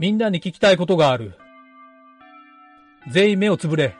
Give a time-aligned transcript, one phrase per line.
[0.00, 1.34] みんなに聞きたいことがある。
[3.10, 3.94] 全員目をつぶれ。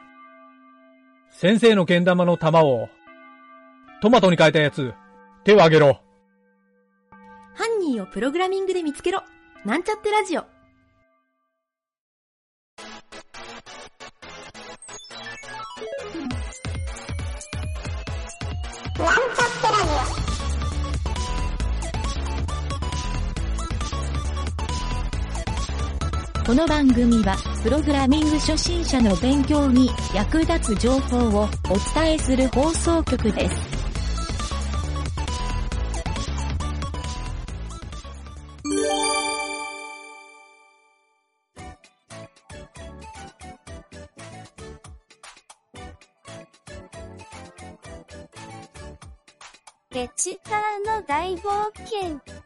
[1.28, 2.88] 先生の剣玉の玉を、
[4.00, 4.94] トマトに変えたやつ、
[5.44, 6.00] 手を挙げろ。
[7.54, 9.22] 犯人をプログラミングで見つけろ。
[9.66, 10.46] なんちゃってラジオ。
[26.50, 31.48] この番組は、プログラミング初心者の勉強に役立つ情報をお
[31.94, 33.56] 伝えする放送局です。
[49.92, 52.39] レチターの大冒険。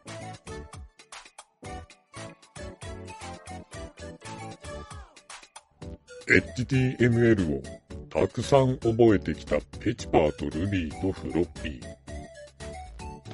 [6.26, 7.62] HTML を
[8.08, 11.82] たくさん覚えてきたペチパーとルビーとフロッピー。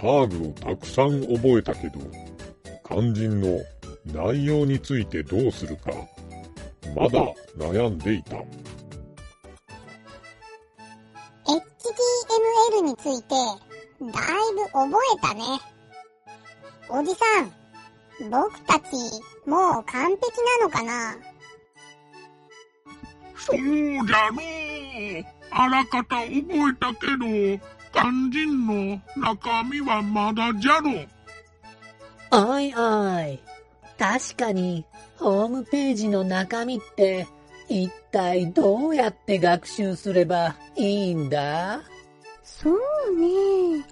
[0.01, 2.01] ターグをたくさん覚えたけど、
[2.87, 3.61] 肝心の
[4.07, 5.93] 内容についてどうするか、
[6.97, 7.23] まだ
[7.57, 8.37] 悩んでいた。
[11.45, 13.35] HTML について、
[14.01, 14.11] だい
[14.55, 15.43] ぶ覚えたね。
[16.89, 17.53] おじさん、
[18.31, 18.83] 僕たち、
[19.47, 20.23] もう完璧
[20.61, 21.30] なのかな？
[23.47, 25.25] そうじゃのう。
[25.53, 27.61] あらかた覚えたけど、
[27.93, 30.91] 肝心の中身はまだじゃろ。
[32.33, 33.41] おいおい。
[33.99, 34.85] 確かに、
[35.19, 37.27] ホームページの中身って、
[37.69, 41.81] 一体どうやって学習すればいいんだ？
[42.43, 42.75] そう
[43.17, 43.85] ね。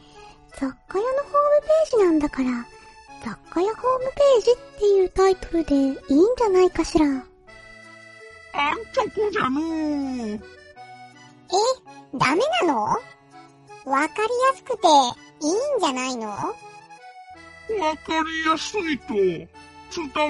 [0.53, 2.51] 雑貨屋のホームページなんだから、
[3.25, 5.95] 雑貨屋ホームページっていうタイトルでいいん
[6.37, 7.07] じゃないかしら。
[8.61, 8.83] あんこ
[9.31, 10.35] じゃのう。
[10.35, 10.41] え、
[12.19, 12.83] ダメなの？
[12.85, 14.89] わかりやすくて
[15.43, 16.29] いいんじゃないの？
[16.31, 19.49] わかりやすいと、伝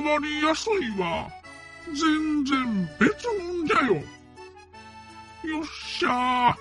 [0.04, 1.30] わりやすいは、
[1.86, 3.94] 全然別物じゃよ。
[3.94, 4.02] よ
[5.62, 6.54] っしゃ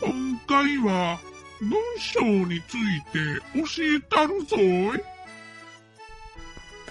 [0.00, 1.18] 今回は、
[1.60, 3.18] 文章について
[3.54, 4.60] 教えたるぞい。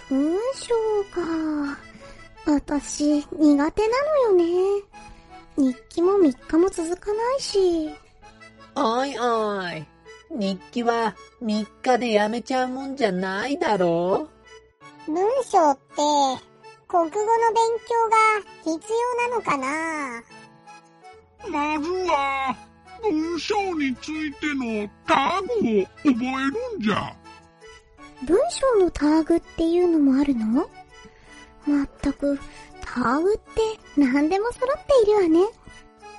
[0.10, 0.76] 文章
[1.10, 1.22] か。
[2.46, 4.44] 私、苦手なのよね。
[5.58, 7.90] 日記も3日も続かないし。
[8.76, 9.86] おいおい。
[10.32, 14.30] 日記は3日でやめちゃうもんじゃないだろ
[15.06, 15.82] 文章って、
[16.88, 17.20] 国語の勉
[17.86, 18.18] 強が
[18.64, 20.24] 必要なのかな？
[21.50, 22.56] まずは、
[23.02, 27.16] 文章についてのタグを覚えるんじゃ。
[28.26, 30.70] 文章のターグっていうのもあるの？
[31.66, 32.40] まったく、
[32.82, 35.40] ターグって何でも揃っているわね。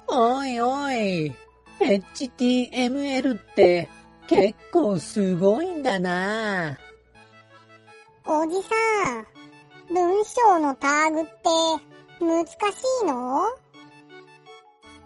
[0.08, 1.34] おいおい。
[1.80, 3.88] HTML って
[4.28, 6.78] 結構すごいんだな。
[8.24, 8.68] おじさ
[9.20, 9.26] ん、
[9.92, 11.30] 文章のターグって
[12.20, 12.52] 難し
[13.02, 13.42] いの？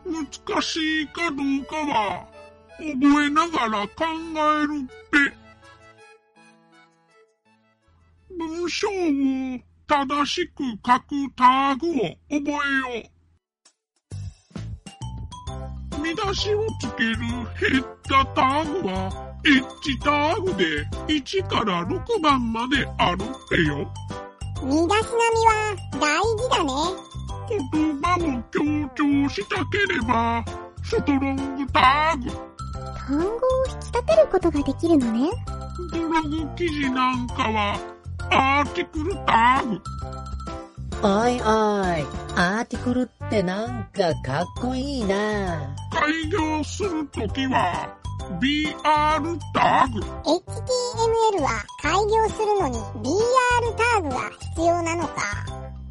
[0.04, 2.28] 難しいかどうかは、
[2.78, 4.04] 覚えながら考
[4.34, 5.36] えるって。
[8.36, 8.92] 文章を
[9.88, 12.58] 正しく書くタグを覚えよ
[15.94, 16.02] う。
[16.02, 17.16] 見出しをつける
[17.54, 23.88] ヘッダタグは、H タグで1から6番まであるってよ。
[24.64, 26.72] 身だしなみは大事だね。
[27.48, 28.58] 言葉も強
[28.96, 30.44] 調したければ、
[30.82, 32.28] ストロングタグ。
[33.06, 33.30] 単語を
[33.68, 35.30] 引き立てることができるのね。
[35.92, 37.95] ブログ記事なんかは、
[38.30, 39.80] アーティクルタグ。
[41.02, 41.42] おいおい。
[42.34, 45.74] アーティクルってなんかかっこいいな。
[45.92, 47.96] 開業するときは、
[48.40, 50.00] BR タグ。
[50.00, 55.14] HTML は開業するのに BR タグが必要なのか。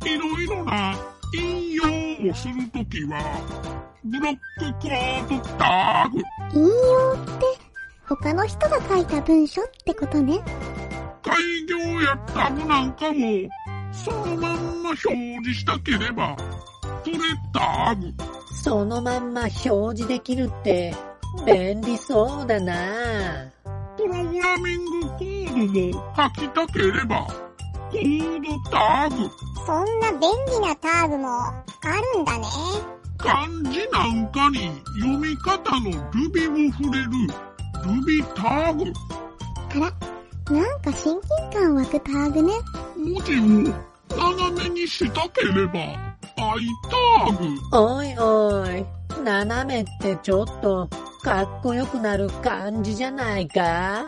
[0.05, 0.95] いろいろな
[1.33, 3.19] 引用をするときは、
[4.03, 6.19] ブロックコードタグ。
[6.53, 7.65] 引用って
[8.07, 10.39] 他の人が書いた文章ってことね。
[11.25, 13.49] 開業やタグなんかも、
[13.91, 14.99] そのまんま表
[15.43, 16.37] 示したければ、
[17.03, 17.17] プレ
[17.51, 18.13] タグ。
[18.63, 20.93] そのまんま表示できるって
[21.43, 22.75] 便利そうだな。
[23.97, 27.25] プログラミングコードも書きたければ、
[27.91, 29.15] コードタグ。
[29.65, 31.63] そんな便利なターグもあ
[32.13, 32.45] るんだね。
[33.17, 34.69] 漢字なんかに
[34.99, 37.09] 読み方のルビを触れる
[37.83, 38.93] ルビタグ。
[39.71, 40.14] あら、
[40.51, 41.21] なんか親近
[41.51, 42.53] 感湧くターグね。
[42.95, 43.73] 文字を
[44.15, 47.77] 斜めにしたければ、アイターグ。
[47.77, 48.85] おいおい、
[49.23, 50.87] 斜めってちょっと
[51.23, 54.07] かっこよくなる感じじゃないか？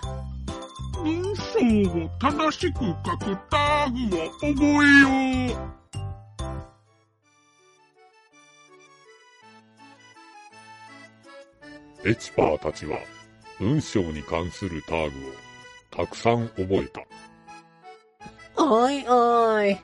[1.03, 1.59] 文章
[2.05, 5.57] を正しく書くターグを覚えよ
[12.03, 12.09] う。
[12.09, 12.99] エチパーたちは
[13.59, 15.31] 文章に関するターグを
[15.97, 17.01] たくさん覚えた。
[18.55, 19.77] おいおい、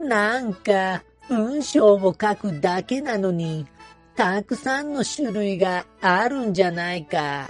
[0.00, 3.68] なんか文章を書くだけなのに、
[4.16, 7.46] たくさんの種類があるんじゃないか。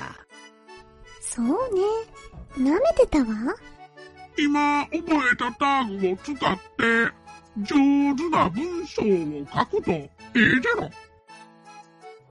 [1.19, 1.81] そうね。
[2.59, 3.27] 舐めてたわ。
[4.37, 7.21] 今覚えたターグを使って、
[7.57, 7.75] 上
[8.17, 9.07] 手な文章を
[9.51, 10.91] 書くとええじゃろ。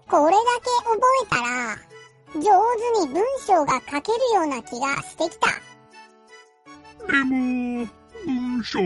[0.07, 1.77] これだけ覚えたら、
[2.35, 2.41] 上
[2.95, 5.68] 手に文章が書けるような気がしてきた。
[7.11, 7.87] でも、
[8.25, 8.79] 文章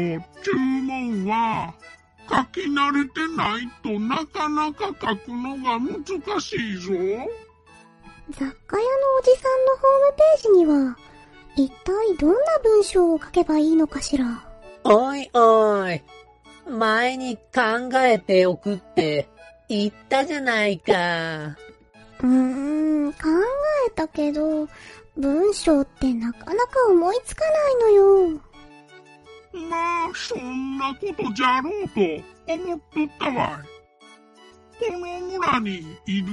[0.43, 1.73] 注文は、
[2.29, 6.93] 書き慣れてないとなかなか書くのが難しいぞ。
[8.31, 8.89] 雑貨屋の
[9.19, 10.97] おじさんのホームページには、
[11.57, 14.25] 一体どんな文章を書けばいいのかしら？
[14.85, 16.01] おいおい、
[16.69, 17.41] 前に考
[17.95, 19.27] えておくって
[19.67, 20.93] 言ったじゃないか。
[20.93, 23.19] うーん、考
[23.87, 24.67] えたけど、
[25.15, 28.41] 文章ってなかなか思いつかないのよ。
[29.69, 31.99] まあ、そんなことじゃろうと
[32.51, 34.91] 思っとったわい。
[34.91, 36.25] この村にいる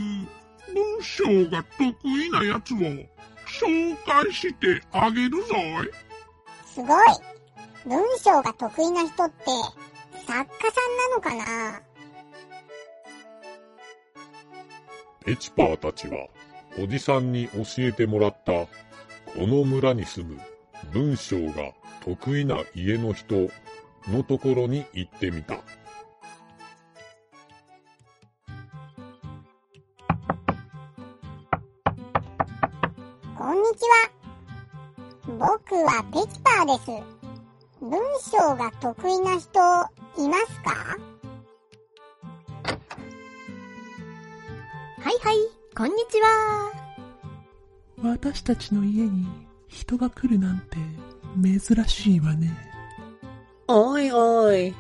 [0.73, 5.91] 文章が得意なやつを紹介してあげるぞい。
[6.67, 7.09] すごい。
[7.85, 9.45] 文章が得意な人って、
[10.27, 11.83] 作家さんなのかな？
[15.27, 16.27] エチパーたちは
[16.79, 18.69] おじさんに教えてもらったこ
[19.47, 20.41] の村に住む
[20.93, 21.73] 文章が
[22.05, 23.51] 得意な家の人
[24.09, 25.57] のところに行ってみた。
[33.37, 34.11] こんにちは。
[35.27, 36.87] 僕はペチパーです。
[37.81, 39.59] 文章が得意な人、
[40.23, 40.99] いますか？
[45.03, 45.37] はいはい、
[45.81, 46.73] こんにちは。
[48.03, 49.27] 私たちの家に
[49.67, 50.77] 人が来るなんて
[51.43, 52.55] 珍しいわね。
[53.67, 54.75] おいおい、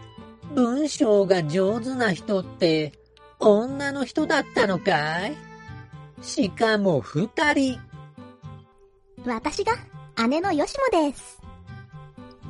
[0.55, 2.93] 文章が上手な人って
[3.38, 5.35] 女の人だったのかい？
[6.20, 7.81] しかも二人。
[9.25, 9.73] 私が？
[10.29, 11.41] 姉のよしもです。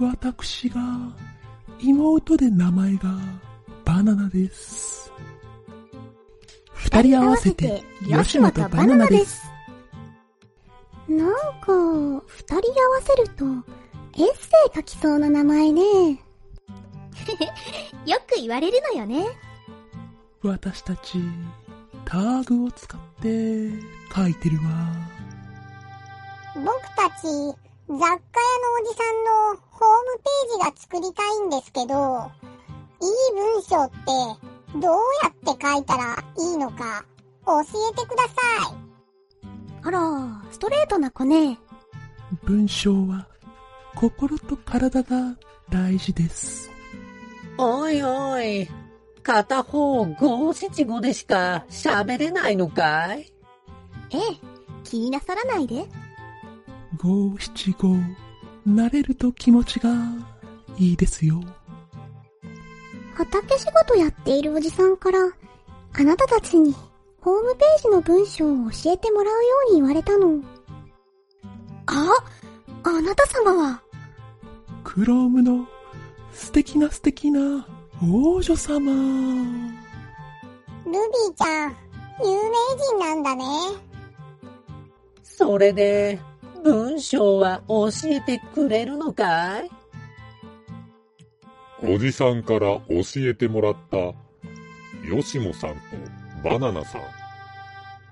[0.00, 0.81] 私が
[1.79, 3.14] 妹で名前が
[3.85, 5.12] バナナです。
[6.84, 9.42] 二人合わせて吉本バナナです。
[11.08, 11.30] なん
[11.60, 11.72] か、
[12.26, 13.62] 二人合わせると、エッ
[14.16, 14.26] セイ
[14.74, 15.82] 書きそうな名前ね。
[18.06, 19.26] よく言われるのよね。
[20.42, 21.18] 私たち
[22.06, 23.68] ターグを使って
[24.14, 24.62] 書いてるわ。
[26.54, 26.64] 僕
[26.96, 27.28] たち、雑
[27.88, 28.00] 貨屋のお
[28.88, 32.30] じさんのホームページが作りたいんですけど、
[33.00, 33.96] いい文章って
[34.75, 37.05] どうやって書いたらいいのか
[37.46, 37.64] 教え
[37.94, 38.32] てくださ
[38.72, 38.76] い。
[39.82, 41.58] あら、ストレートな子ね。
[42.44, 43.26] 文章は
[43.96, 45.37] 心と体が
[45.69, 46.71] 大事です。
[47.59, 48.68] おいおい、
[49.23, 53.33] 片方五七五でしか喋れないのかい？
[54.11, 54.21] ええ、
[54.85, 55.87] 気になさらないで。
[56.97, 57.97] 五七五、
[58.66, 59.90] 慣れると気持ちが
[60.78, 61.42] いいですよ。
[63.20, 65.18] 畑仕事やっているおじさんから、
[65.92, 66.74] あなたたちに
[67.20, 70.40] ホームページの文章を教えてもらうように言われたの。
[71.84, 72.08] あ、
[72.82, 73.82] あなた様は、
[74.84, 75.66] クロームの
[76.32, 77.66] 素敵な素敵な
[78.02, 78.90] 王女様。
[80.86, 81.00] ルビー
[81.36, 81.76] ちゃん、
[82.22, 83.44] 有名人なんだね。
[85.22, 86.18] それで、
[86.64, 89.79] 文章は教えてくれるのかい？
[91.82, 92.82] おじさんから教
[93.16, 95.78] えてもらった、よしもさんと
[96.44, 97.02] バナナさん。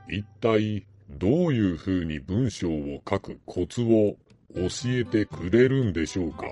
[0.08, 4.16] 一体どういう風に文章を書くコツを
[4.54, 6.46] 教えてくれるんでしょうか？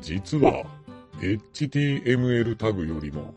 [0.00, 0.64] 実は
[1.20, 3.34] HTML タグよりも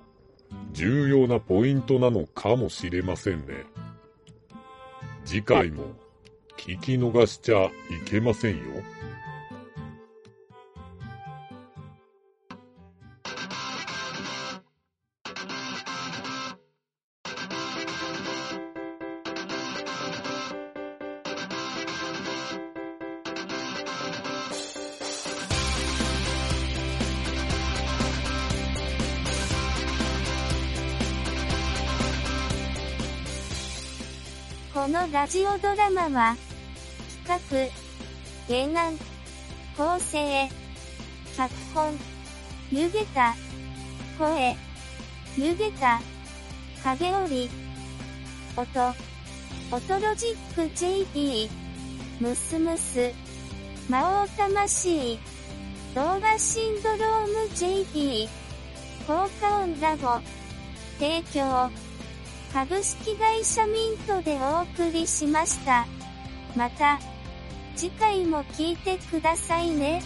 [0.71, 3.65] 重要なポイントなのかもしれませんね。
[5.25, 5.85] 次回も
[6.57, 7.71] 聞き逃しちゃい
[8.05, 8.63] けませんよ。
[34.83, 36.35] このラジオドラマは、
[37.25, 37.71] 企
[38.49, 38.97] 画、原案、
[39.77, 40.49] 構成、
[41.37, 41.97] 脚本、
[42.69, 43.33] ゆげた、
[44.19, 44.57] 声、
[45.37, 46.01] ゆげた、
[46.83, 47.49] 影織、
[48.57, 48.93] 音、
[49.71, 51.49] オトロジック JP、
[52.19, 53.13] ムスムス、
[53.87, 55.17] 魔王魂、
[55.95, 58.27] 動画シンドローム JP、
[59.07, 60.19] 効果音ラボ、
[60.99, 61.71] 提供、
[62.53, 65.87] 株式会社ミントでお送りしました。
[66.55, 66.99] また、
[67.75, 70.03] 次回も聞いてくださいね。